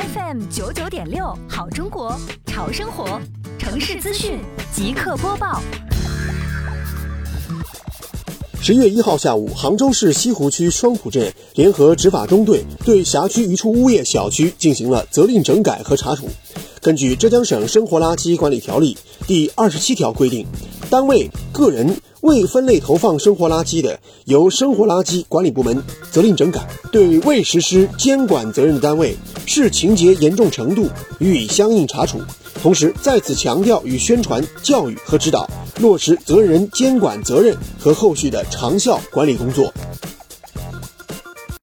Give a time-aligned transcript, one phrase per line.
[0.00, 3.20] FM 九九点六，好中国，潮生活，
[3.58, 4.40] 城市资讯
[4.72, 5.60] 即刻播报。
[8.62, 16.30] 十月一号下午，杭州市西湖区双浦镇联合执法中队对辖区一处物业小区进行了责令整改和查处。
[16.80, 20.46] 根据浙江省生活垃圾管理条例第二十七条规定，
[20.88, 26.60] 单位、个人未分类投放生活垃圾的，由生活垃圾管理部门责令整改；
[26.92, 29.16] 对未实施监管责任的单位，
[29.46, 32.20] 视情节严重程度予以相应查处。
[32.62, 35.48] 同时，再次强调与宣传、教育和指导，
[35.80, 39.72] 落实责任人监管责任和后续的长效管理工作。